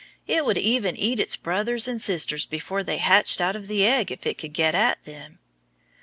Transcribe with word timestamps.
It 0.25 0.43
would 0.45 0.57
even 0.57 0.97
eat 0.97 1.19
its 1.19 1.35
brothers 1.35 1.87
and 1.87 2.01
sisters 2.01 2.47
before 2.47 2.81
they 2.81 2.97
hatched 2.97 3.39
out 3.39 3.55
of 3.55 3.67
the 3.67 3.85
egg 3.85 4.11
if 4.11 4.25
it 4.25 4.39
could 4.39 4.51
get 4.53 4.73
at 4.73 5.03
them. 5.03 5.37